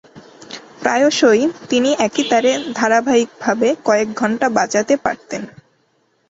প্রায়শঃই 0.81 1.41
তিনি 1.69 1.89
একই 1.99 2.23
তারে 2.31 2.51
ধারাবাহিকভাবে 2.75 3.67
কয়েক 3.85 4.09
ঘণ্টা 4.15 4.47
বাজাতে 4.57 4.95
পারতেন। 4.97 5.41